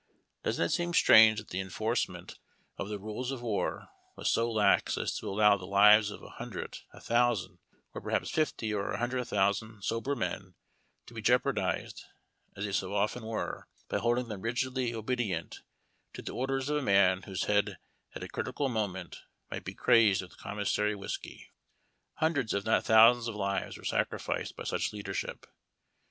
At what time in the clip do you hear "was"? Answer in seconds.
4.15-4.31